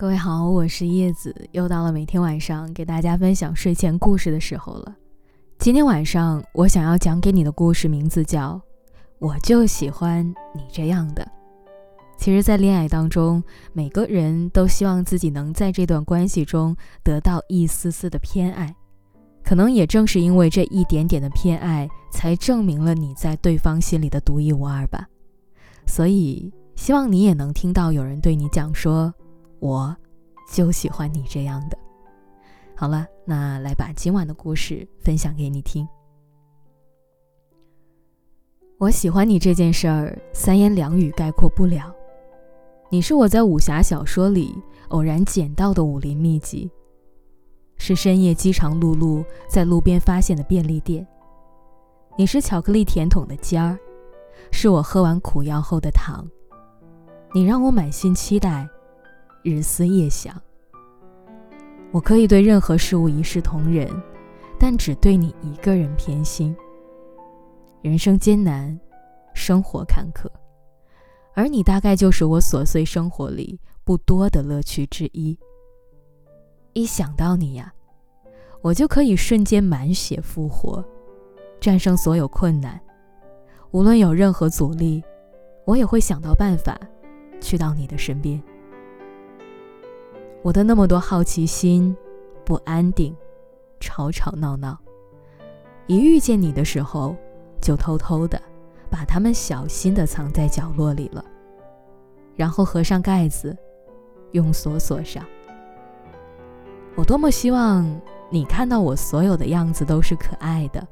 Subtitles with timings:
[0.00, 4.94] 各位好，我是叶子，又到了每天晚上给大家分享睡前故事的时候了。
[5.58, 8.52] 今天晚上我想要讲给你的故事名字叫
[9.18, 10.24] 《我就喜欢
[10.54, 11.24] 你这样的》。
[12.16, 13.42] 其实，在恋爱当中，
[13.72, 18.72] 每个人都希望自己能在这段关系中得到一丝丝的偏爱，
[19.42, 25.08] 可能也正是因为这一点点的偏爱，才证明了你在对方心里的独一无二吧。
[25.88, 29.12] 所以，希望你也能听到有人对你讲说。
[29.60, 29.96] 我
[30.52, 31.78] 就喜欢你这样的。
[32.74, 35.86] 好了，那来把今晚的故事分享给你听。
[38.78, 41.92] 我喜欢你这件事儿，三言两语概括不了。
[42.88, 44.54] 你是我在武侠小说里
[44.88, 46.70] 偶然捡到的武林秘籍，
[47.76, 51.04] 是深夜饥肠辘辘在路边发现的便利店。
[52.16, 53.76] 你是巧克力甜筒的尖儿，
[54.52, 56.24] 是我喝完苦药后的糖。
[57.34, 58.68] 你让我满心期待。
[59.42, 60.34] 日思夜想，
[61.92, 63.88] 我可以对任何事物一视同仁，
[64.58, 66.54] 但只对你一个人偏心。
[67.80, 68.78] 人生艰难，
[69.32, 70.28] 生活坎坷，
[71.34, 75.38] 而你大概就是我琐碎生活里不多的乐趣之一。
[76.72, 77.72] 一想到你呀，
[78.60, 80.84] 我就可以瞬间满血复活，
[81.60, 82.78] 战胜所有困难。
[83.70, 85.02] 无论有任何阻力，
[85.64, 86.78] 我也会想到办法，
[87.40, 88.42] 去到你的身边。
[90.48, 91.94] 我的那么多好奇心、
[92.42, 93.14] 不安定、
[93.80, 94.78] 吵吵闹闹，
[95.86, 97.14] 一遇见你的时候，
[97.60, 98.40] 就偷偷的
[98.90, 101.22] 把它们小心的藏在角落里了，
[102.34, 103.54] 然后合上盖子，
[104.32, 105.22] 用锁锁上。
[106.96, 107.84] 我多么希望
[108.30, 110.88] 你看到我所有的样子都是可爱的，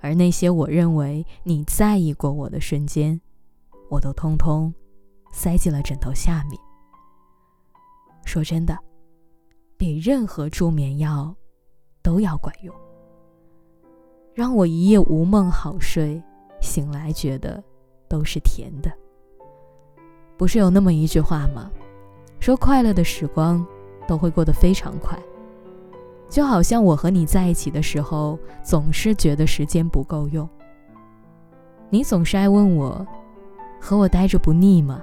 [0.00, 3.20] 而那些我认为你在意过我的瞬间，
[3.90, 4.72] 我都通通
[5.30, 6.58] 塞进了枕头下面。
[8.26, 8.76] 说真的，
[9.78, 11.34] 比任何助眠药
[12.02, 12.74] 都要管用，
[14.34, 16.20] 让我一夜无梦好睡，
[16.60, 17.62] 醒来觉得
[18.08, 18.92] 都是甜的。
[20.36, 21.70] 不是有那么一句话吗？
[22.40, 23.64] 说快乐的时光
[24.06, 25.18] 都会过得非常快，
[26.28, 30.46] 就好像我和你在一起的时候，总是觉得时间不够用。
[31.88, 33.06] 你总是爱问我，
[33.80, 35.02] 和我待着不腻吗？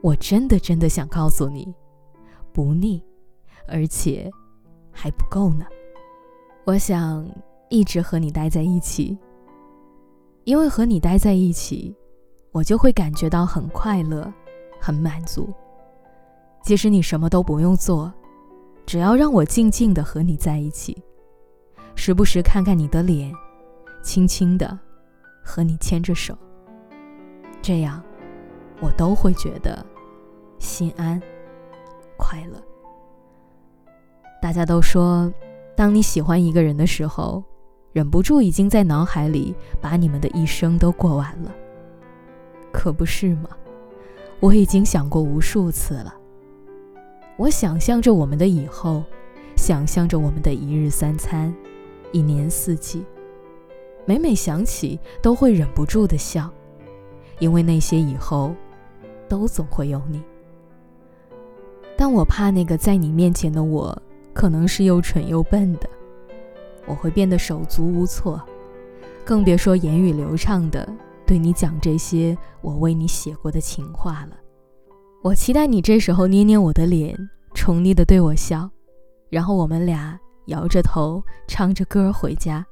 [0.00, 1.74] 我真的真的想告诉你。
[2.52, 3.02] 不腻，
[3.66, 4.30] 而且
[4.90, 5.66] 还不够呢。
[6.64, 7.28] 我想
[7.68, 9.16] 一直和你待在一起，
[10.44, 11.94] 因为和你待在一起，
[12.52, 14.32] 我就会感觉到很快乐、
[14.80, 15.52] 很满足。
[16.62, 18.12] 即使你什么都不用做，
[18.84, 21.02] 只要让我静静的和你在一起，
[21.94, 23.32] 时不时看看你的脸，
[24.02, 24.78] 轻轻的
[25.42, 26.36] 和你牵着手，
[27.62, 28.02] 这样
[28.80, 29.84] 我都会觉得
[30.58, 31.20] 心安。
[32.28, 32.62] 快乐。
[34.42, 35.32] 大家都说，
[35.74, 37.42] 当你喜欢一个人的时候，
[37.90, 41.50] 忍不住已经在脑海里把你们的一生都过完了。
[42.70, 43.48] 可不是吗？
[44.40, 46.14] 我已经想过无数次了。
[47.38, 49.02] 我想象着我们的以后，
[49.56, 51.54] 想象着我们的一日三餐，
[52.12, 53.06] 一年四季，
[54.04, 56.52] 每每想起都会忍不住的笑，
[57.38, 58.54] 因为那些以后，
[59.30, 60.22] 都总会有你。
[62.00, 64.00] 但我怕那个在你面前的我，
[64.32, 65.90] 可能是又蠢又笨的，
[66.86, 68.40] 我会变得手足无措，
[69.24, 70.88] 更别说言语流畅的
[71.26, 74.36] 对你讲这些我为你写过的情话了。
[75.24, 77.18] 我期待你这时候捏捏我的脸，
[77.52, 78.70] 宠溺的对我笑，
[79.28, 80.16] 然后我们俩
[80.46, 82.64] 摇着头唱着歌回家。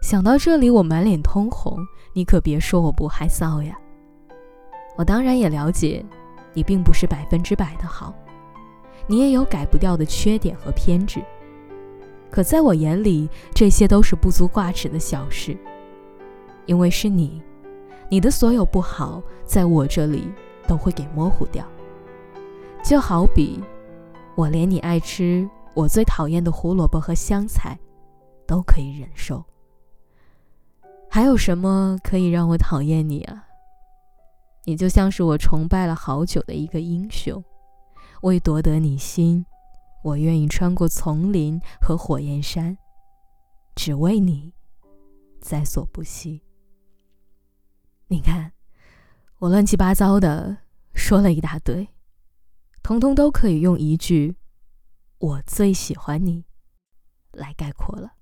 [0.00, 1.78] 想到这里，我满脸通红，
[2.14, 3.78] 你可别说我不害臊呀。
[4.96, 6.02] 我当然也了解。
[6.56, 8.14] 你并不是百分之百的好，
[9.06, 11.22] 你也有改不掉的缺点和偏执。
[12.30, 15.54] 可在我眼里，这些都是不足挂齿的小事，
[16.64, 17.42] 因为是你，
[18.08, 20.32] 你的所有不好，在我这里
[20.66, 21.62] 都会给模糊掉。
[22.82, 23.62] 就好比，
[24.34, 27.78] 我连你爱吃我最讨厌的胡萝卜和香菜，
[28.46, 29.44] 都可以忍受。
[31.10, 33.45] 还有什么可以让我讨厌你啊？
[34.66, 37.42] 你就像是我崇拜了好久的一个英雄，
[38.22, 39.46] 为夺得你心，
[40.02, 42.76] 我愿意穿过丛林和火焰山，
[43.76, 44.52] 只为你
[45.40, 46.42] 在所不惜。
[48.08, 48.50] 你看，
[49.38, 50.56] 我乱七八糟的
[50.92, 51.88] 说了一大堆，
[52.82, 54.34] 通通都可以用一句
[55.18, 56.44] “我最喜欢你”
[57.30, 58.15] 来概括了。